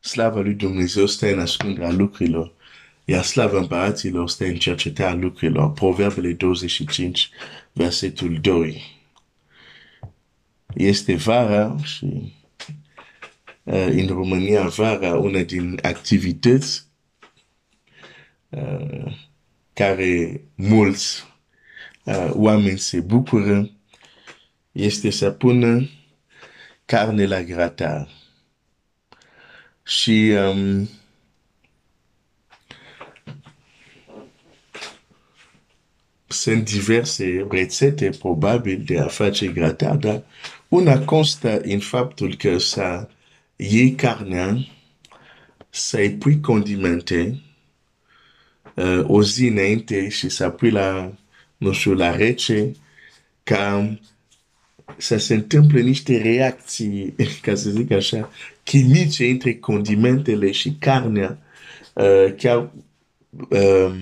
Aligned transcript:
slava 0.00 0.40
lui 0.40 0.54
Dumnezeu 0.54 1.06
stă 1.06 1.32
în 1.32 1.38
ascunderea 1.38 1.90
lucrurilor, 1.90 2.52
iar 3.04 3.22
slava 3.22 3.58
împăraților 3.58 4.28
stă 4.28 4.44
în 4.44 4.56
cercetarea 4.56 5.14
lucrurilor. 5.14 5.72
Proverbele 5.72 6.32
25, 6.32 7.30
versetul 7.72 8.38
2. 8.40 8.96
Este 10.74 11.14
vara 11.14 11.76
și 11.82 12.32
uh, 13.62 13.86
în 13.86 14.06
România 14.06 14.62
vara 14.66 15.16
una 15.16 15.42
din 15.42 15.78
activități 15.82 16.86
uh, 18.48 19.16
care 19.72 20.40
mulți 20.54 21.24
uh, 22.04 22.30
oameni 22.32 22.78
se 22.78 23.00
bucură 23.00 23.70
este 24.72 25.10
să 25.10 25.30
pună 25.30 25.88
carne 26.84 27.26
la 27.26 27.42
gratar. 27.42 28.08
Și 29.88 30.34
um, 30.36 30.88
sunt 36.26 36.70
diverse 36.70 37.46
rețete 37.50 38.10
probabil 38.18 38.82
de 38.84 38.98
a 38.98 39.06
face 39.06 39.46
gratar, 39.46 39.96
dar 39.96 40.22
una 40.68 41.04
constă 41.04 41.60
în 41.60 41.78
faptul 41.78 42.34
că 42.34 42.58
să 42.58 43.08
iei 43.56 43.94
carnea, 43.94 44.56
să-i 45.70 46.10
pui 46.10 46.40
condimente 46.40 47.42
uh, 48.74 49.00
o 49.06 49.22
zi 49.22 49.46
înainte 49.46 50.08
și 50.08 50.28
să 50.28 50.48
pui 50.48 50.70
la, 50.70 51.12
nu 51.56 51.72
știu, 51.72 51.94
la 51.94 52.16
rece, 52.16 52.72
ca 53.42 53.98
să 54.96 55.16
se 55.16 55.34
întâmple 55.34 55.80
niște 55.80 56.22
reacții, 56.22 57.14
ca 57.42 57.54
să 57.54 57.70
zic 57.70 57.90
așa, 57.90 58.30
chimice 58.62 59.26
între 59.26 59.54
condimentele 59.54 60.50
și 60.50 60.76
carnea, 60.78 61.38
uh, 61.92 62.34
chiar 62.36 62.70
uh, 63.48 63.94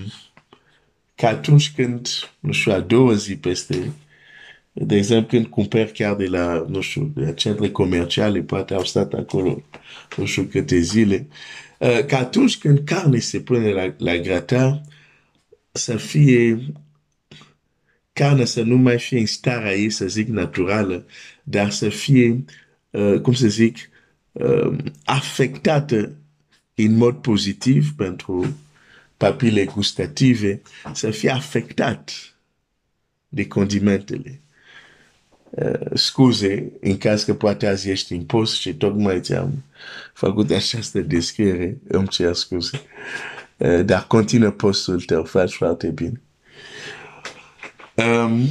ca 1.14 1.28
atunci 1.28 1.72
când, 1.72 2.08
nu 2.40 2.52
știu, 2.52 2.72
a 2.72 2.80
doua 2.80 3.14
zi 3.14 3.36
peste, 3.36 3.92
de 4.72 4.96
exemplu, 4.96 5.28
când 5.28 5.46
cumperi 5.46 5.92
chiar 5.92 6.14
de 6.14 6.26
la, 6.26 6.66
nu 6.68 6.80
știu, 6.80 7.10
de 7.14 7.24
la 7.24 7.32
centre 7.32 7.70
comerciale, 7.70 8.40
poate 8.40 8.74
au 8.74 8.84
stat 8.84 9.12
acolo, 9.12 9.62
nu 10.16 10.24
știu 10.24 10.42
câte 10.42 10.78
zile, 10.78 11.26
uh, 11.78 12.04
ca 12.04 12.18
atunci 12.18 12.58
când 12.58 12.78
carne 12.78 13.18
se 13.18 13.40
pune 13.40 13.72
la, 13.72 13.94
la 13.98 14.16
grata, 14.16 14.80
să 15.72 15.96
fie 15.96 16.58
carne 18.16 18.44
să 18.44 18.62
nu 18.62 18.76
mai 18.76 18.98
fie 18.98 19.18
în 19.18 19.26
starea 19.26 19.74
ei, 19.74 19.90
să 19.90 20.06
zic, 20.06 20.28
naturală, 20.28 21.06
dar 21.42 21.70
să 21.70 21.88
fie, 21.88 22.44
uh, 22.90 23.20
cum 23.20 23.32
să 23.32 23.48
zic, 23.48 23.76
uh, 24.32 24.76
afectată 25.04 26.12
în 26.74 26.96
mod 26.96 27.16
pozitiv 27.16 27.92
pentru 27.96 28.56
papile 29.16 29.64
gustative, 29.64 30.62
să 30.92 31.10
fie 31.10 31.30
afectat 31.30 32.12
de 33.28 33.46
condimentele. 33.46 34.40
Uh, 35.50 35.90
scuze, 35.94 36.72
în 36.80 36.98
caz 36.98 37.24
că 37.24 37.34
poate 37.34 37.66
azi 37.66 37.90
ești 37.90 38.12
în 38.12 38.24
post 38.24 38.54
și 38.54 38.74
tocmai 38.74 39.20
ți-am 39.20 39.64
făcut 40.12 40.50
această 40.50 41.00
descriere, 41.00 41.78
îmi 41.88 42.08
cer 42.08 42.34
scuze. 42.34 42.80
Uh, 43.56 43.84
dar 43.84 44.06
continuă 44.06 44.50
postul 44.50 45.00
tău, 45.00 45.24
faci 45.24 45.52
foarte 45.52 45.88
bine. 45.88 46.20
Um, 47.96 48.48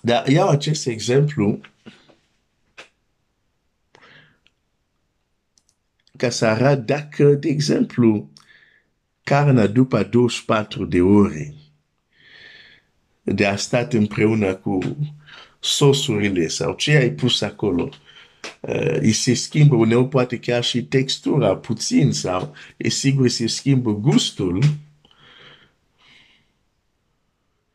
dar 0.00 0.28
iau 0.28 0.48
acest 0.48 0.86
exemplu 0.86 1.60
ca 6.16 6.30
să 6.30 6.46
arăt 6.46 6.86
dacă, 6.86 7.24
de 7.24 7.48
exemplu, 7.48 8.30
carnea 9.22 9.66
după 9.66 10.02
24 10.02 10.84
de 10.84 11.00
ore 11.00 11.54
de 13.22 13.46
a 13.46 13.56
stat 13.56 13.92
împreună 13.92 14.54
cu 14.54 14.96
sosurile 15.60 16.48
sau 16.48 16.74
ce 16.74 16.96
ai 16.96 17.10
pus 17.10 17.40
acolo, 17.40 17.88
uh, 18.60 18.96
îi 19.00 19.12
se 19.12 19.34
schimbă 19.34 19.74
uneori 19.74 20.08
poate 20.08 20.38
chiar 20.38 20.64
și 20.64 20.84
textura 20.84 21.56
puțin 21.56 22.12
sau 22.12 22.54
e 22.76 22.88
sigur 22.88 23.28
se 23.28 23.46
schimbă 23.46 23.92
gustul, 23.92 24.62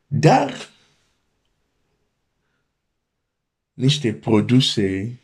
dar 0.08 0.54
niște 3.74 4.14
produse 4.14 5.20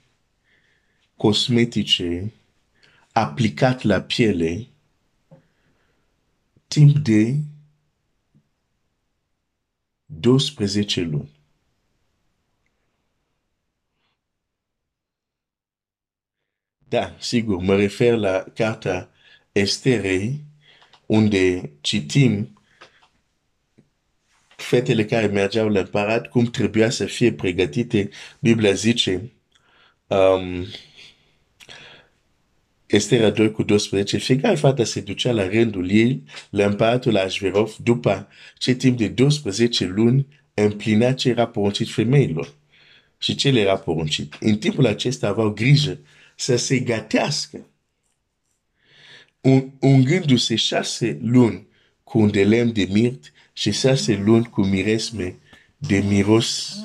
cosmetice 1.16 2.34
aplicat 3.12 3.82
la 3.82 4.02
piele 4.02 4.68
timp 6.68 6.98
de 6.98 7.36
12 10.20 11.02
luni. 11.02 11.40
Da, 16.88 17.16
sigur, 17.20 17.62
mă 17.62 17.76
refer 17.76 18.18
la 18.18 18.44
carta 18.56 19.10
Esterei, 19.52 20.44
unde 21.06 21.72
citim 21.82 22.61
fetele 24.72 25.06
care 25.06 25.26
mergeau 25.26 25.70
la 25.70 25.80
împărat, 25.80 26.28
cum 26.28 26.46
trebuia 26.46 26.90
să 26.90 27.06
fie 27.06 27.34
pregătite. 27.34 28.10
Biblia 28.40 28.72
zice, 28.72 29.32
um, 30.08 30.66
Estera 32.86 33.30
2 33.30 33.52
cu 33.52 33.64
12, 33.64 34.18
fiecare 34.18 34.56
fata 34.56 34.84
se 34.84 35.02
ducea 35.02 35.32
la 35.32 35.48
rândul 35.48 35.90
ei, 35.90 36.24
la 36.50 36.66
împăratul 36.66 37.18
Ashverov, 37.18 37.76
după 37.84 38.28
ce 38.58 38.74
timp 38.74 38.98
de 38.98 39.08
12 39.08 39.86
luni 39.86 40.28
împlinea 40.54 41.14
ce 41.14 41.30
era 41.30 41.48
poruncit 41.48 41.90
femeilor 41.90 42.54
și 43.18 43.36
ce 43.36 43.50
le 43.50 43.60
era 43.60 43.78
poruncit. 43.78 44.38
În 44.40 44.58
timpul 44.58 44.86
acesta 44.86 45.28
aveau 45.28 45.50
grijă 45.50 46.00
să 46.36 46.56
se 46.56 46.80
gătească 46.80 47.66
ungându-se 49.80 50.56
șase 50.56 51.20
luni 51.22 51.68
cu 52.04 52.20
un 52.20 52.32
de 52.32 52.44
lemn 52.44 52.74
de 52.74 52.88
mirt 52.92 53.32
și 53.54 53.72
șase 53.72 54.16
luni 54.16 54.50
cu 54.50 54.66
miresme 54.66 55.36
de 55.78 55.98
miros, 55.98 56.76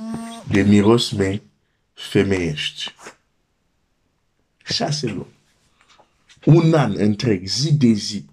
de 0.49 0.62
mirosme 0.62 1.43
femeiești. 1.93 2.94
Șase 4.65 5.06
luni. 5.06 5.34
Un 6.44 6.75
an 6.75 6.94
întreg, 6.97 7.47
zi 7.47 7.75
de 7.75 7.93
zi. 7.93 8.25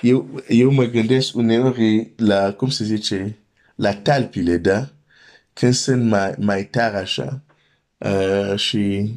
Eu, 0.00 0.42
eu 0.48 0.70
mă 0.72 0.84
gândesc 0.84 1.34
uneori 1.34 2.12
la, 2.16 2.52
cum 2.52 2.70
se 2.70 2.84
zice, 2.84 3.38
la 3.74 3.94
talpile, 3.94 4.56
da? 4.56 4.90
Când 5.52 5.74
sunt 5.74 6.04
mai, 6.04 6.34
mai 6.38 6.66
tare 6.66 6.96
așa 6.96 7.42
uh, 7.98 8.56
și 8.56 9.14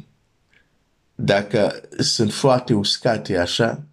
dacă 1.14 1.88
sunt 1.98 2.32
foarte 2.32 2.74
uscate 2.74 3.38
așa, 3.38 3.82
uh, 3.82 3.91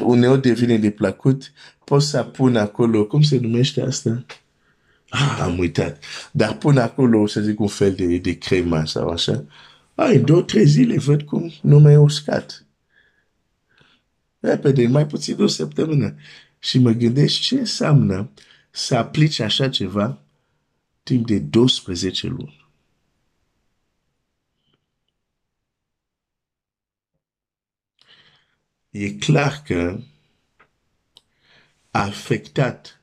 uneori 0.00 0.40
devine 0.40 0.76
de 0.76 0.90
plăcut, 0.90 1.52
poți 1.84 2.08
să 2.08 2.22
pun 2.22 2.56
acolo, 2.56 3.06
cum 3.06 3.22
se 3.22 3.38
numește 3.38 3.80
asta? 3.80 4.24
Ah, 5.08 5.38
am 5.40 5.58
uitat. 5.58 6.04
Dar 6.32 6.56
pun 6.56 6.78
acolo, 6.78 7.26
să 7.26 7.40
zic, 7.40 7.60
un 7.60 7.66
fel 7.66 7.94
de, 7.94 8.16
de 8.16 8.38
crema 8.38 8.84
sau 8.84 9.08
așa. 9.08 9.44
Ai, 9.94 10.18
două, 10.18 10.42
trei 10.42 10.66
zile 10.66 10.98
văd 10.98 11.22
cum 11.22 11.52
nu 11.62 11.78
mai 11.78 11.92
e 11.92 11.96
uscat. 11.96 12.66
Repede, 14.40 14.86
mai 14.86 15.06
puțin 15.06 15.36
de 15.36 15.42
o 15.42 15.46
săptămână. 15.46 16.14
Și 16.58 16.78
mă 16.78 16.90
gândesc 16.90 17.40
ce 17.40 17.58
înseamnă 17.58 18.30
să 18.70 18.94
aplici 18.96 19.40
așa 19.40 19.68
ceva 19.68 20.18
timp 21.02 21.26
de 21.26 21.38
12 21.38 22.26
luni. 22.26 22.63
E 28.96 29.10
clar 29.18 29.62
că 29.64 30.00
a 31.90 32.00
afectat 32.00 33.00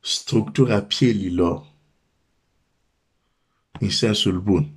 structura 0.00 0.82
pielilor 0.82 1.72
în 3.80 3.90
sensul 3.90 4.40
bun. 4.40 4.70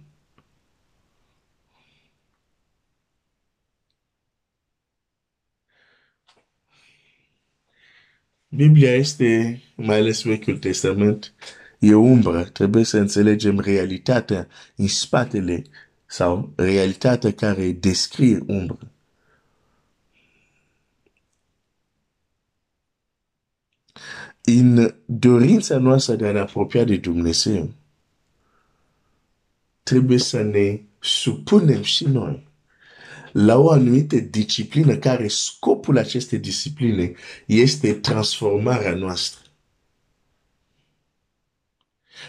Biblia 8.48 8.96
este, 8.96 9.62
mai 9.76 9.98
ales 9.98 10.22
Vechiul 10.22 10.58
Testament, 10.58 11.34
e 11.80 11.94
umbră. 11.94 12.44
Trebuie 12.44 12.84
să 12.84 12.98
înțelegem 12.98 13.60
realitatea 13.60 14.48
în 14.76 14.88
spatele 14.88 15.64
sau 16.06 16.54
realitatea 16.56 17.34
care 17.34 17.72
descrie 17.72 18.44
umbră. 18.48 18.93
În 24.44 24.96
dorința 25.06 25.78
noastră 25.78 26.16
de 26.16 26.28
a 26.28 26.32
ne 26.32 26.40
apropia 26.40 26.84
de 26.84 26.98
Dumnezeu, 26.98 27.74
trebuie 29.84 30.18
să 30.18 30.42
ne 30.42 30.82
supunem 31.00 31.82
și 31.82 32.06
noi 32.06 32.52
la 33.34 33.58
o 33.58 33.72
anumită 33.72 34.16
disciplină 34.16 34.96
care 34.96 35.28
scopul 35.28 35.98
acestei 35.98 36.40
discipline 36.40 37.14
este 37.46 37.94
transformarea 37.94 38.96
noastră. 38.96 39.42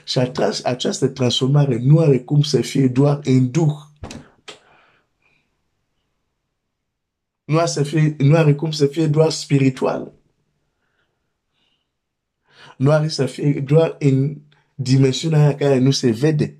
Și 0.04 0.18
această 0.62 1.08
transformare 1.08 1.78
nu 1.78 1.98
are 1.98 2.18
cum 2.20 2.42
să 2.42 2.60
fie 2.60 2.88
doar 2.88 3.20
în 3.24 3.50
duh. 3.50 3.74
Nu 7.44 7.58
are, 7.58 7.66
să 7.66 7.82
fie, 7.82 8.16
nu 8.18 8.36
are 8.36 8.54
cum 8.54 8.70
să 8.70 8.86
fie 8.86 9.06
doar 9.06 9.30
spiritual. 9.30 10.12
Nu 12.76 12.90
are 12.90 13.08
să 13.08 13.26
fie 13.26 13.60
doar 13.60 13.96
în 13.98 14.36
dimensiunea 14.74 15.38
aia 15.38 15.54
care 15.54 15.78
nu 15.78 15.90
se 15.90 16.10
vede. 16.10 16.58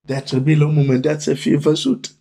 Dar 0.00 0.20
trebuie 0.20 0.56
la 0.56 0.66
un 0.66 0.74
moment 0.74 1.02
dat 1.02 1.22
să 1.22 1.34
fie 1.34 1.56
văzut. 1.56 2.14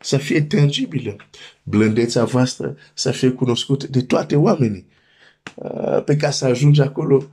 Să 0.00 0.16
fie 0.16 0.42
tangibilă. 0.42 1.16
Blândețea 1.62 2.24
voastră 2.24 2.76
să 2.94 3.10
fie 3.10 3.30
cunoscută 3.30 3.86
de 3.86 4.02
toate 4.02 4.36
oamenii. 4.36 4.86
Uh, 5.54 6.04
pe 6.04 6.16
ca 6.16 6.30
să 6.30 6.44
ajungi 6.44 6.80
acolo 6.80 7.30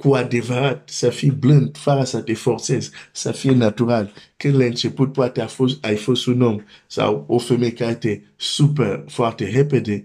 cu 0.00 0.14
adevărat, 0.14 0.88
să 0.88 1.10
fii 1.10 1.30
blând, 1.30 1.76
fără 1.76 2.04
să 2.04 2.20
te 2.20 2.34
forțezi, 2.34 2.90
să 3.12 3.32
fie 3.32 3.50
natural. 3.52 4.12
Când 4.36 4.54
la 4.54 4.64
început 4.64 5.12
poate 5.12 5.40
a 5.40 5.46
fost, 5.46 5.84
ai 5.84 5.96
fost 5.96 6.26
un 6.26 6.42
om 6.42 6.60
sau 6.86 7.24
o 7.28 7.38
femeie 7.38 7.72
care 7.72 7.94
te 7.94 8.20
super 8.36 9.04
foarte 9.08 9.50
repede, 9.50 10.04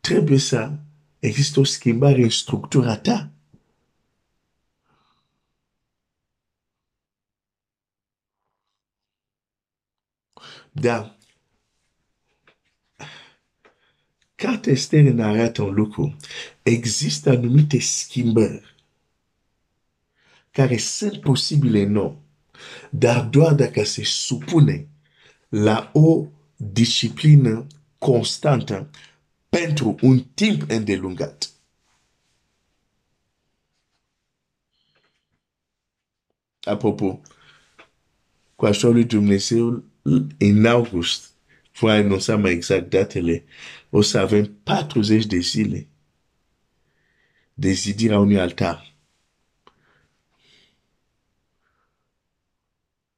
trebuie 0.00 0.38
să 0.38 0.72
există 1.18 1.60
o 1.60 1.64
schimbare 1.64 2.22
în 2.22 2.30
structura 2.30 2.96
ta. 2.96 3.30
Da. 10.72 11.16
Cartea 14.34 14.72
Esther 14.72 15.02
ne 15.02 15.22
arată 15.22 15.62
un 15.62 15.74
lucru. 15.74 16.16
Există 16.62 17.30
anumite 17.30 17.78
schimbări 17.78 18.71
care 20.52 20.76
sunt 20.76 21.20
posibile 21.20 21.84
nou, 21.84 22.22
dar 22.90 23.24
doar 23.24 23.54
dacă 23.54 23.84
se 23.84 24.04
supune 24.04 24.88
la 25.48 25.90
o 25.94 26.26
disciplină 26.56 27.66
constantă 27.98 28.90
pentru 29.48 29.96
un 30.00 30.24
timp 30.34 30.70
îndelungat. 30.70 31.50
Apropo, 36.60 37.20
cu 38.56 38.66
ajutorul 38.66 38.94
lui 38.94 39.04
Dumnezeu, 39.04 39.84
în 40.38 40.66
august, 40.66 41.30
voi 41.72 41.92
anunța 41.92 42.36
mai 42.36 42.52
exact 42.52 42.90
datele, 42.90 43.44
o 43.90 44.02
să 44.02 44.18
avem 44.18 44.54
40 44.62 45.26
de 45.26 45.38
zile 45.38 45.86
de 47.54 47.70
zidirea 47.72 48.18
unui 48.18 48.40
altar. 48.40 48.91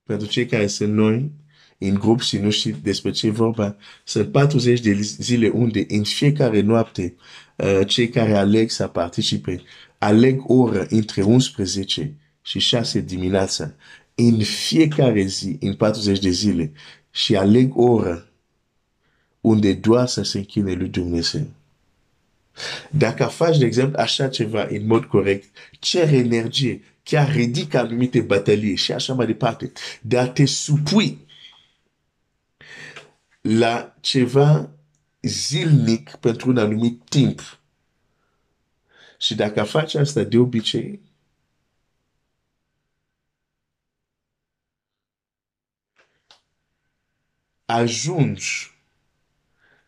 Pentru 0.06 0.28
cei 0.28 0.46
care 0.46 0.66
sunt 0.66 0.92
noi, 0.92 1.30
în 1.78 1.94
grup 1.94 2.20
și 2.20 2.38
nu 2.38 2.50
știu 2.50 2.76
despre 2.82 3.10
ce 3.10 3.30
vorba, 3.30 3.76
sunt 4.04 4.32
40 4.32 4.80
de 4.80 4.92
zile 5.00 5.48
unde 5.48 5.84
în 5.88 6.02
fiecare 6.02 6.60
noapte 6.60 7.14
uh, 7.56 7.80
cei 7.86 8.08
care 8.08 8.36
aleg 8.36 8.70
să 8.70 8.86
participe 8.86 9.62
aleg 9.98 10.42
o 10.46 10.54
oră 10.54 10.86
între 10.88 11.22
11 11.22 12.14
și 12.42 12.58
6 12.58 13.00
dimineața 13.00 13.74
în 14.14 14.38
fiecare 14.42 15.22
zi, 15.22 15.56
în 15.60 15.74
40 15.74 16.18
de 16.18 16.30
zile 16.30 16.72
și 17.10 17.36
aleg 17.36 17.76
o 17.76 17.82
oră 17.82 18.28
unde 19.40 19.72
doar 19.72 20.06
să 20.06 20.22
se 20.22 20.38
închine 20.38 20.72
lui 20.72 20.88
Dumnezeu. 20.88 21.46
Dacă 22.90 23.24
faci, 23.24 23.58
de 23.58 23.64
exemplu, 23.64 23.98
așa 23.98 24.28
ceva 24.28 24.66
în 24.70 24.86
mod 24.86 25.04
corect, 25.04 25.56
cer 25.80 26.12
energie, 26.12 26.82
chiar 27.04 27.32
ridică 27.32 27.78
anumite 27.78 28.20
bătălii 28.20 28.76
și 28.76 28.92
așa 28.92 29.14
mai 29.14 29.26
departe, 29.26 29.72
dar 30.02 30.28
te 30.28 30.46
supui 30.46 31.26
la 33.40 33.96
ceva 34.00 34.70
zilnic 35.22 36.10
pentru 36.10 36.50
un 36.50 36.58
anumit 36.58 37.08
timp. 37.08 37.58
Și 39.18 39.34
dacă 39.34 39.62
faci 39.62 39.94
asta 39.94 40.22
de 40.22 40.38
obicei, 40.38 41.00
ajungi 47.64 48.74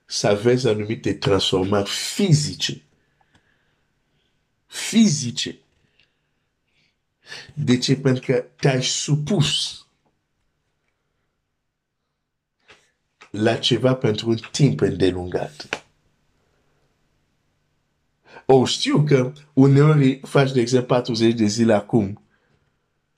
să 0.05 0.41
vezi 0.43 0.69
anumite 0.69 1.15
transformări 1.15 1.91
fizice. 1.91 2.83
Fizice. 4.67 5.59
De 7.55 7.79
ce? 7.79 7.97
Pentru 7.97 8.33
că 8.33 8.45
te-ai 8.57 8.83
supus 8.83 9.81
la 13.31 13.57
ceva 13.57 13.95
pentru 13.95 14.29
un 14.29 14.37
timp 14.51 14.81
îndelungat. 14.81 15.85
O, 18.47 18.65
știu 18.65 19.05
că 19.05 19.33
uneori 19.53 20.21
faci, 20.23 20.53
de 20.53 20.61
exemplu, 20.61 20.87
40 20.87 21.35
de 21.35 21.47
zile 21.47 21.73
acum 21.75 22.21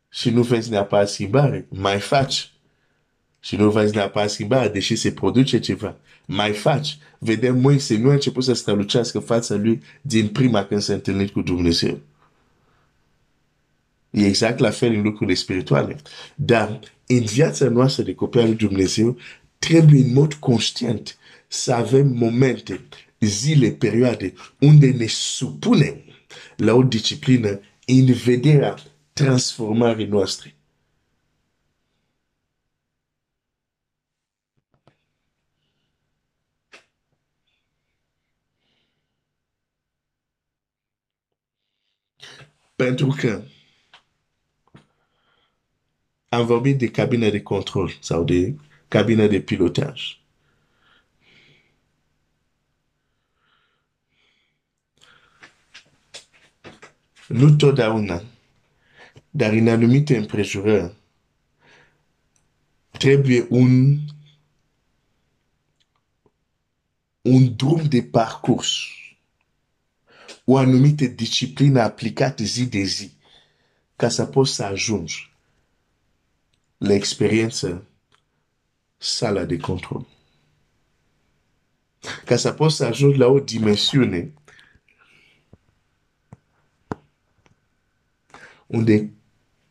și 0.09 0.31
nu 0.31 0.43
vezi 0.43 0.71
neapărat 0.71 1.09
schimbare. 1.09 1.67
Mai 1.69 2.01
faci 2.01 2.53
și 3.41 3.57
nu 3.57 3.71
vezi 3.71 3.95
neapărat 3.95 4.31
schimbare, 4.31 4.69
deși 4.69 4.97
se 4.97 5.13
produce 5.13 5.59
ceva. 5.59 5.97
Mai 6.27 6.53
faci. 6.53 6.99
Vedem 7.19 7.59
Moise 7.61 7.99
nu 7.99 8.09
a 8.09 8.13
început 8.13 8.45
să 8.45 8.53
strălucească 8.53 9.19
fața 9.19 9.55
lui 9.55 9.83
din 10.01 10.29
prima 10.29 10.65
când 10.65 10.81
s-a 10.81 10.93
întâlnit 10.93 11.31
cu 11.31 11.43
Dumnezeu. 11.43 11.99
E 14.11 14.27
exact 14.27 14.59
la 14.59 14.71
fel 14.71 14.93
în 14.95 15.03
lucrurile 15.03 15.37
spirituale. 15.37 15.97
Dar 16.35 16.81
în 17.07 17.25
viața 17.25 17.69
noastră 17.69 18.03
de 18.03 18.15
copii 18.15 18.41
al 18.41 18.47
lui 18.47 18.57
Dumnezeu, 18.57 19.17
trebuie 19.59 20.01
în 20.01 20.13
mod 20.13 20.35
conștient 20.35 21.19
să 21.49 21.73
avem 21.73 22.07
momente, 22.07 22.81
zile, 23.21 23.71
perioade 23.71 24.33
unde 24.59 24.91
ne 24.91 25.07
supunem 25.07 26.03
la 26.57 26.75
o 26.75 26.83
disciplină 26.83 27.61
în 27.87 28.13
vederea 28.13 28.75
transformării 29.13 30.07
noastre. 30.07 30.55
Pentru 42.77 43.15
că 43.21 43.43
am 46.29 46.47
vorbit 46.47 46.79
de 46.79 46.91
cabine 46.91 47.31
de 47.31 47.43
control 47.43 47.99
sau 48.01 48.25
de 48.25 48.57
cabine 48.89 49.27
de 49.27 49.41
pilotaj. 49.41 50.21
Nu 57.29 57.57
totdeauna, 57.57 58.23
dar 59.31 59.53
în 59.53 59.69
anumite 59.69 60.17
împrejurări, 60.17 60.95
trebuie 62.91 63.47
un, 63.49 63.99
un 67.21 67.57
drum 67.57 67.89
de 67.89 68.03
parcurs 68.03 68.77
o 70.45 70.57
anumită 70.57 71.05
disciplină 71.05 71.81
aplicată 71.81 72.43
zi 72.43 72.67
de 72.67 72.83
zi 72.83 73.13
ca 73.97 74.09
să 74.09 74.27
poți 74.27 74.55
să 74.55 74.65
ajungi 74.65 75.38
la 76.79 76.93
experiență 76.93 77.87
sala 78.97 79.45
de 79.45 79.57
control. 79.57 80.07
Ca 82.25 82.37
să 82.37 82.53
poți 82.53 82.77
să 82.77 82.85
ajungi 82.85 83.19
la 83.19 83.27
o 83.27 83.41
dimensiune 83.41 84.33
unde 88.67 89.13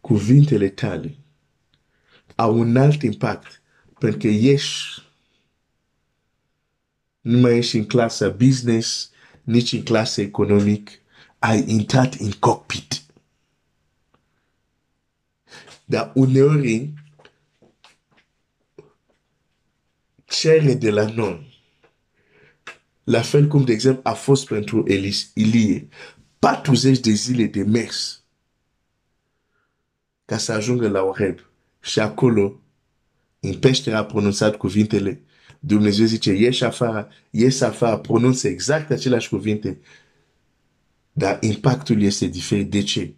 cuvintele 0.01 0.69
tale 0.69 1.17
au 2.35 2.59
un 2.59 2.77
alt 2.77 3.01
impact. 3.01 3.61
Pentru 3.99 4.19
că 4.19 4.27
ești 4.27 5.01
nu 7.21 7.37
mai 7.37 7.57
ești 7.57 7.77
în 7.77 7.85
clasa 7.85 8.29
business, 8.29 9.11
nici 9.43 9.71
în 9.71 9.83
clasă 9.83 10.21
economic, 10.21 10.91
ai 11.39 11.63
intrat 11.67 12.13
în 12.13 12.31
cockpit. 12.31 13.03
Dar 15.89 16.11
uneori 16.15 16.93
cere 20.25 20.73
de 20.73 20.89
la 20.89 21.05
noi, 21.05 21.61
la 23.03 23.21
fel 23.21 23.47
cum, 23.47 23.63
de 23.65 23.71
exemplu, 23.71 24.01
a 24.03 24.13
fost 24.13 24.47
pentru 24.47 24.83
Elis, 24.87 25.31
Ilie, 25.33 25.87
40 26.39 26.99
de 26.99 27.11
zile 27.11 27.45
de 27.45 27.63
mers 27.63 28.23
ca 30.25 30.37
să 30.37 30.51
ajungă 30.51 30.89
la 30.89 31.01
Oreb. 31.01 31.39
Și 31.79 31.99
acolo, 31.99 32.61
în 33.39 33.59
peștere 33.59 33.95
a 33.95 34.05
pronunțat 34.05 34.55
cuvintele, 34.55 35.21
Dumnezeu 35.59 36.05
zice, 36.05 36.31
ieși 36.31 36.63
afară, 36.63 37.09
ieși 37.29 37.63
afară, 37.63 37.97
pronunță 37.97 38.47
exact 38.47 38.91
aceleași 38.91 39.29
cuvinte, 39.29 39.79
dar 41.11 41.37
impactul 41.41 42.01
este 42.01 42.25
diferit. 42.25 42.69
De 42.69 42.83
ce? 42.83 43.13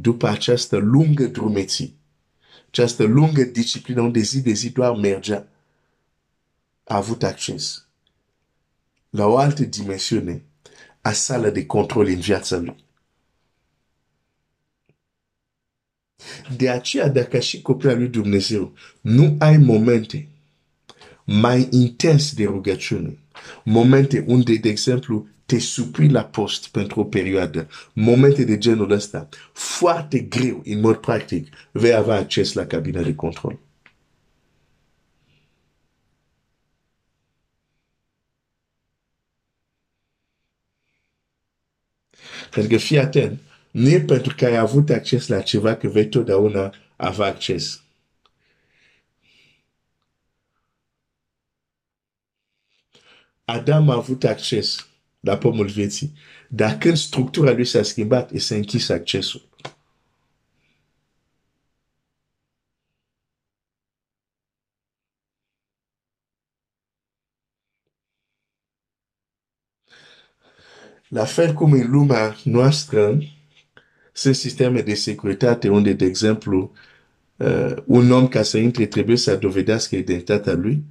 După 0.00 0.26
această 0.26 0.76
lungă 0.76 1.26
drumeție, 1.26 1.92
această 2.68 3.04
lungă 3.04 3.42
disciplină 3.42 4.00
unde 4.00 4.20
zi 4.20 4.40
de 4.40 4.52
zi 4.52 4.70
doar 4.70 4.96
mergea, 4.96 5.48
a 6.84 6.96
avut 6.96 7.22
acces 7.22 7.86
la 9.10 9.26
o 9.26 9.36
altă 9.36 9.64
dimensiune 9.64 10.44
a 11.00 11.12
sală 11.12 11.50
de 11.50 11.66
control 11.66 12.06
în 12.06 12.20
viața 12.20 12.56
lui. 12.56 12.84
De 16.56 16.70
aceea, 16.70 17.08
dacă 17.08 17.38
și 17.38 17.62
copilul 17.62 17.98
lui 17.98 18.08
Dumnezeu 18.08 18.74
nu 19.00 19.36
ai 19.38 19.56
momente 19.56 20.28
mai 21.24 21.68
intense 21.70 22.34
de 22.34 22.44
rugăciune, 22.44 23.18
momente 23.64 24.24
unde, 24.26 24.54
de 24.54 24.68
exemplu, 24.68 25.26
te 25.46 25.58
supui 25.58 26.08
la 26.08 26.24
post 26.24 26.68
pentru 26.68 27.00
o 27.00 27.04
perioadă, 27.04 27.68
momente 27.92 28.44
de 28.44 28.58
genul 28.58 28.90
ăsta, 28.90 29.28
foarte 29.52 30.18
greu, 30.18 30.62
în 30.64 30.80
mod 30.80 30.96
practic, 30.96 31.54
vei 31.72 31.92
avea 31.94 32.14
acces 32.16 32.52
la 32.52 32.66
cabina 32.66 33.02
de 33.02 33.14
control. 33.14 33.58
Pentru 42.50 42.72
că 42.72 42.78
fii 42.82 42.98
atent, 42.98 43.40
nu 43.70 43.88
e 43.88 44.00
pentru 44.00 44.34
că 44.36 44.44
ai 44.44 44.56
avut 44.56 44.90
acces 44.90 45.28
la 45.28 45.40
ceva 45.40 45.74
că 45.76 45.88
vei 45.88 46.08
totdeauna 46.08 46.74
avea 46.96 47.26
acces. 47.26 47.85
Adam 53.48 53.88
a 53.90 53.94
avut 53.94 54.24
acces 54.24 54.88
la 55.20 55.38
pomul 55.38 55.66
vieții, 55.66 56.12
dar 56.48 56.78
când 56.78 56.96
structura 56.96 57.52
lui 57.52 57.64
s-a 57.64 57.82
schimbat, 57.82 58.30
i 58.30 58.38
s-a 58.38 58.54
închis 58.54 58.88
accesul. 58.88 59.48
La 71.08 71.24
fel 71.24 71.52
cum 71.52 71.72
în 71.72 71.90
lumea 71.90 72.36
noastră, 72.44 73.18
sunt 74.12 74.34
sisteme 74.34 74.80
de 74.80 74.94
securitate 74.94 75.68
unde, 75.68 75.92
de 75.92 76.04
exemplu, 76.04 76.72
uh, 77.36 77.76
un 77.84 78.10
om 78.10 78.28
ca 78.28 78.42
să 78.42 78.58
intre 78.58 78.86
trebuie 78.86 79.16
să 79.16 79.36
dovedească 79.36 79.96
identitatea 79.96 80.52
lui. 80.52 80.84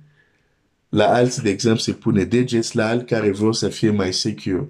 La 0.96 1.14
alții, 1.14 1.42
de 1.42 1.50
exemplu, 1.50 1.82
se 1.82 1.94
pune 1.94 2.24
degeți, 2.24 2.76
la 2.76 2.88
alții 2.88 3.08
care 3.08 3.32
vor 3.32 3.54
să 3.54 3.70
fie 3.70 3.90
mai 3.90 4.14
secure. 4.14 4.70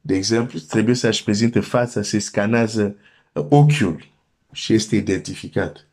De 0.00 0.14
exemplu, 0.14 0.58
trebuie 0.58 0.94
să-și 0.94 1.24
prezinte 1.24 1.60
fața, 1.60 2.02
se 2.02 2.18
scanează 2.18 2.96
uh, 3.32 3.46
ochiul 3.48 4.08
și 4.52 4.72
este 4.72 4.96
identificat. 4.96 5.86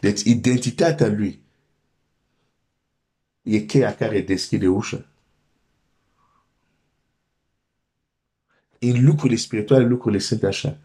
Deci, 0.00 0.20
identitatea 0.20 1.06
lui 1.06 1.40
e 3.42 3.58
cheia 3.58 3.94
care 3.94 4.20
deschide 4.20 4.68
ușa. 4.68 5.06
în 8.78 9.04
lucrurile 9.04 9.38
spirituale, 9.38 9.86
lucrurile 9.86 10.20
sunt 10.20 10.42
așa. 10.42 10.78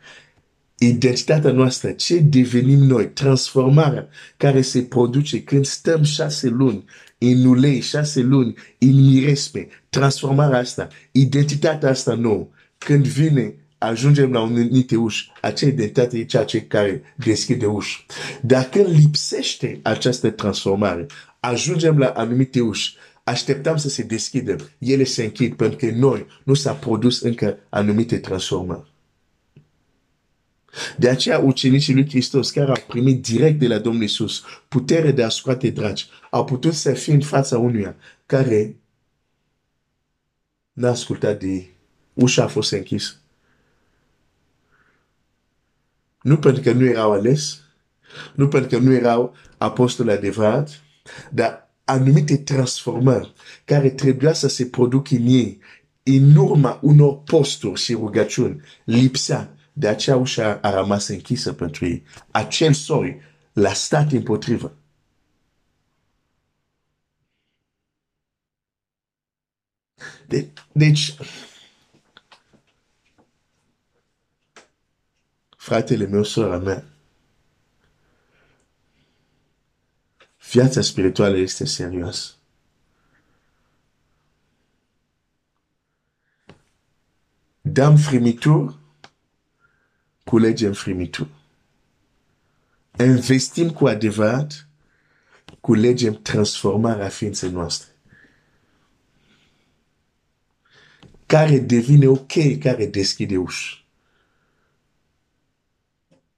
Identitatea 0.83 1.51
noastră, 1.51 1.91
ce 1.91 2.19
devenim 2.19 2.79
noi, 2.79 3.09
transformarea 3.09 4.07
care 4.37 4.61
se 4.61 4.81
produce 4.81 5.43
când 5.43 5.65
stăm 5.65 6.03
șase 6.03 6.47
luni 6.47 6.83
în 7.17 7.45
ulei, 7.45 7.79
șase 7.79 8.21
luni 8.21 8.55
în 8.79 9.05
miresme, 9.05 9.67
transformarea 9.89 10.59
asta, 10.59 10.87
identitatea 11.11 11.89
asta 11.89 12.13
nouă, 12.13 12.47
când 12.77 13.05
vine 13.05 13.55
ajungem 13.77 14.31
la 14.31 14.41
un 14.41 14.55
anumite 14.55 14.95
uși, 14.95 15.31
acea 15.41 15.67
identitate 15.67 16.17
e 16.17 16.23
ceea 16.23 16.43
ce 16.43 16.61
care 16.61 17.01
deschide 17.15 17.65
uși. 17.65 18.05
Dar 18.41 18.63
când 18.63 18.87
lipsește 18.87 19.79
această 19.83 20.29
transformare, 20.29 21.05
ajungem 21.39 21.97
la 21.97 22.07
anumite 22.07 22.61
uși, 22.61 22.95
așteptam 23.23 23.77
să 23.77 23.89
se 23.89 24.03
deschidă, 24.03 24.55
ele 24.77 25.03
se 25.03 25.23
închid 25.23 25.53
pentru 25.53 25.77
că 25.77 25.95
noi 25.95 26.25
nu 26.43 26.53
s-a 26.53 26.71
produs 26.71 27.21
încă 27.21 27.57
anumite 27.69 28.17
transformări. 28.17 28.92
De 30.97 31.09
aceea 31.09 31.39
ucenicii 31.39 31.93
lui 31.93 32.09
Hristos 32.09 32.51
care 32.51 32.69
au 32.69 32.83
primit 32.87 33.21
direct 33.21 33.59
de 33.59 33.67
la 33.67 33.77
Domnul 33.77 34.01
Iisus 34.01 34.43
putere 34.67 35.11
de 35.11 35.23
a 35.23 35.29
scoate 35.29 35.69
dragi, 35.69 36.07
au 36.29 36.45
putut 36.45 36.73
să 36.73 36.93
fie 36.93 37.13
în 37.13 37.21
fața 37.21 37.57
unuia 37.57 37.95
care 38.25 38.75
n-a 40.73 40.89
ascultat 40.89 41.39
de 41.39 41.67
ușa 42.13 42.43
a 42.43 42.47
fost 42.47 42.71
închisă. 42.71 43.15
Nu 46.21 46.37
pentru 46.37 46.61
că 46.61 46.71
nu 46.71 46.85
erau 46.85 47.11
ales, 47.11 47.59
nu 48.35 48.47
pentru 48.47 48.69
că 48.69 48.83
nu 48.83 48.93
erau 48.93 49.35
apostoli 49.57 50.11
adevărat, 50.11 50.81
dar 51.31 51.71
anumite 51.83 52.37
transformări 52.37 53.33
care 53.65 53.89
trebuia 53.89 54.33
să 54.33 54.47
se 54.47 54.65
producă 54.65 55.15
în 55.15 55.25
ei 55.25 55.59
în 56.03 56.35
urma 56.35 56.79
unor 56.81 57.17
posturi 57.17 57.81
și 57.81 57.93
rugăciuni 57.93 58.61
lipsea. 58.83 59.55
De 59.73 59.87
aceea 59.87 60.15
ușa 60.15 60.59
a 60.61 60.69
rămas 60.69 61.07
închisă 61.07 61.53
pentru 61.53 61.85
ei. 61.85 62.03
Acel 62.31 62.73
soi 62.73 63.21
l-a 63.53 63.73
stat 63.73 64.11
împotrivă. 64.11 64.77
De, 70.27 70.49
deci, 70.71 71.15
fratele 75.57 76.05
meu, 76.05 76.23
sora 76.23 76.57
mea, 76.57 76.93
Viața 80.53 80.81
spirituală 80.81 81.37
este 81.37 81.65
serios. 81.65 82.37
Dăm 87.61 87.97
frimitur, 87.97 88.79
culegem 90.23 90.73
frimitur. 90.73 91.27
Investim 92.99 93.69
cu 93.69 93.87
adevărat, 93.87 94.67
culegem 95.59 96.13
transformarea 96.13 97.09
ființei 97.09 97.49
noastre. 97.49 97.91
Care 101.25 101.59
devine 101.59 102.07
ok, 102.07 102.57
care 102.59 102.85
deschide 102.85 103.37
uși. 103.37 103.85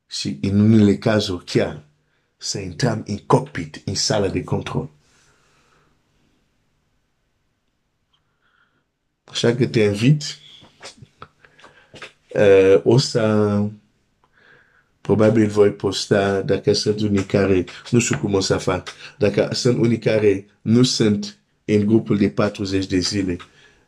Și 0.07 0.39
în 0.41 0.59
unele 0.59 0.97
cazuri 0.97 1.45
chiar 1.45 1.85
să 2.37 2.59
intrăm 2.59 3.03
în 3.07 3.17
cockpit, 3.17 3.81
în 3.85 3.95
sală 3.95 4.27
de 4.27 4.43
control. 4.43 4.89
Așa 9.23 9.55
că 9.55 9.67
te 9.67 9.79
invit. 9.79 10.23
Uh, 12.35 12.81
o 12.83 12.97
să 12.97 13.57
probabil 15.01 15.47
voi 15.47 15.71
posta 15.71 16.41
dacă 16.41 16.73
sunt 16.73 17.01
unii 17.01 17.23
care, 17.23 17.65
nu 17.89 17.99
știu 17.99 18.17
cum 18.17 18.33
o 18.33 18.39
să 18.39 18.57
fac, 18.57 18.89
dacă 19.17 19.49
sunt 19.51 19.77
unii 19.77 19.99
care 19.99 20.45
nu 20.61 20.83
sunt 20.83 21.37
în 21.65 21.85
grupul 21.85 22.17
de 22.17 22.29
40 22.29 22.85
de 22.85 22.99
zile 22.99 23.37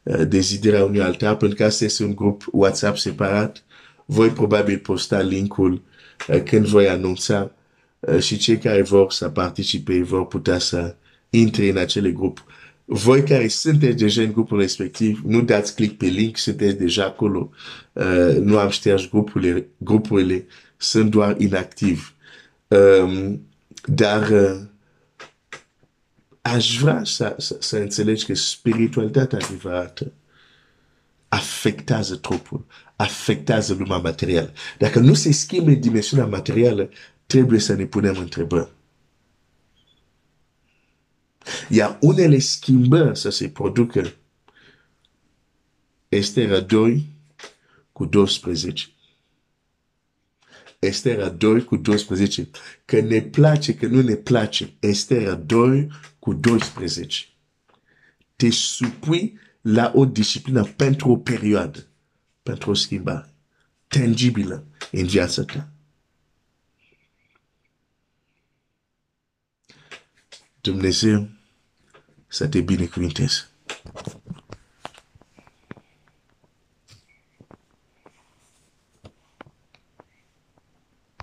uh, 0.03 0.27
deziderea 0.27 0.85
unui 0.85 1.01
altar, 1.01 1.35
pentru 1.35 1.57
că 1.57 1.63
asta 1.63 1.85
este 1.85 2.03
un 2.03 2.15
grup 2.15 2.43
WhatsApp 2.51 2.97
separat, 2.97 3.63
voi 4.05 4.29
probabil 4.29 4.77
posta 4.77 5.19
linkul 5.19 5.81
uh, 6.27 6.43
când 6.43 6.65
voi 6.65 6.89
anunța 6.89 7.51
Uh, 7.99 8.19
și 8.19 8.37
cei 8.37 8.57
care 8.57 8.81
vor 8.81 9.11
să 9.11 9.29
participe 9.29 10.03
vor 10.03 10.27
putea 10.27 10.57
să 10.59 10.95
intre 11.29 11.69
în 11.69 11.77
acele 11.77 12.11
grup. 12.11 12.43
Voi 12.89 13.23
care 13.23 13.47
sunteți 13.47 13.97
deja 13.97 14.21
în 14.21 14.31
grupul 14.31 14.59
respectiv, 14.59 15.21
nu 15.25 15.41
dați 15.41 15.75
click 15.75 15.97
pe 15.97 16.05
link, 16.05 16.37
sunteți 16.37 16.77
deja 16.77 17.05
acolo. 17.05 17.49
Uh, 17.93 18.35
nu 18.39 18.57
am 18.57 18.69
șters 18.69 19.09
grupurile, 19.09 19.67
grupurile, 19.77 20.45
sunt 20.77 21.11
doar 21.11 21.39
inactiv. 21.39 22.13
Um, 22.67 23.47
dar 23.85 24.29
uh, 24.29 24.59
aș 26.41 26.79
vrea 26.79 27.01
să, 27.03 27.35
să, 27.37 27.57
să 27.59 27.77
înțelegi 27.77 28.25
că 28.25 28.33
spiritualitatea 28.35 29.39
adevărată 29.41 30.11
afectează 31.27 32.15
trupul, 32.15 32.65
afectează 32.95 33.73
lumea 33.73 33.97
materială. 33.97 34.53
Dacă 34.77 34.99
nu 34.99 35.13
se 35.13 35.31
schimbe 35.31 35.73
dimensiunea 35.73 36.25
materială, 36.25 36.89
trebuie 37.25 37.59
să 37.59 37.73
ne 37.73 37.85
punem 37.85 38.17
întrebări. 38.17 38.69
Iar 41.69 41.97
unele 42.01 42.39
schimbări 42.39 43.17
să 43.17 43.29
se 43.29 43.49
producă. 43.49 44.13
Estera 46.09 46.59
2, 46.59 47.05
cu 47.91 48.05
12. 48.05 48.87
Estera 50.79 51.29
2 51.29 51.63
cu 51.63 51.77
12. 51.77 52.49
Că 52.85 52.99
ne 52.99 53.21
place, 53.21 53.75
că 53.75 53.87
nu 53.87 54.01
ne 54.01 54.15
place. 54.15 54.73
Estera 54.79 55.35
2 55.35 55.87
cu 56.19 56.33
12. 56.33 57.25
Te 58.35 58.49
supui 58.49 59.39
la 59.61 59.91
o 59.95 60.05
disciplină 60.05 60.63
pentru 60.63 61.09
o 61.09 61.17
perioadă, 61.17 61.87
pentru 62.43 62.69
o 62.69 62.73
schimbare 62.73 63.31
tangibilă 63.87 64.65
în 64.91 65.05
viața 65.05 65.43
ta. 65.43 65.69
Dumnezeu 70.61 71.29
să 72.27 72.47
te 72.47 72.59
binecuvintez. 72.59 73.47